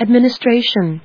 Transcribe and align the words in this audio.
Administration. 0.00 0.98